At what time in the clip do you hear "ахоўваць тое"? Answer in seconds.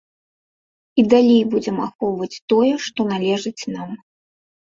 1.87-2.71